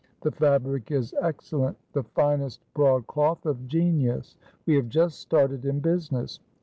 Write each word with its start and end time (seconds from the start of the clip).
The 0.21 0.31
fabric 0.31 0.89
is 0.89 1.13
excellent 1.21 1.77
the 1.93 2.01
finest 2.01 2.63
broadcloth 2.73 3.45
of 3.45 3.67
genius. 3.67 4.35
We 4.65 4.73
have 4.77 4.89
just 4.89 5.19
started 5.19 5.63
in 5.63 5.79
business. 5.79 6.39